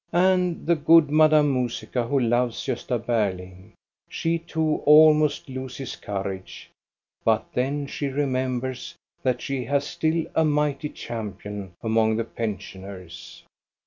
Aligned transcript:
And 0.13 0.65
the 0.65 0.73
good 0.75 1.11
Madame 1.11 1.53
Musica, 1.53 2.07
who 2.07 2.19
loves 2.19 2.65
Gosta 2.65 2.97
Berling, 2.97 3.73
she 4.09 4.39
too 4.39 4.77
almost 4.87 5.47
loses 5.47 5.95
courage; 5.95 6.71
but 7.23 7.45
then 7.53 7.85
she 7.85 8.07
remembers 8.07 8.95
that 9.21 9.41
she 9.43 9.65
has 9.65 9.85
still 9.85 10.25
a 10.33 10.43
mighty 10.43 10.89
champion 10.89 11.73
among 11.83 12.15
the 12.15 12.23
pensioners. 12.25 13.43